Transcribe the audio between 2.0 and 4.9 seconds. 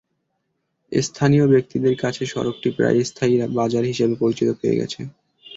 কাছে সড়কটি প্রায় স্থায়ী বাজার হিসেবে পরিচিতি পেয়ে